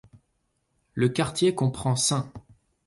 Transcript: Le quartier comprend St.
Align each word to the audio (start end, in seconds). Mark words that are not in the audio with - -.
Le 0.95 1.09
quartier 1.09 1.53
comprend 1.53 1.95
St. 1.95 2.23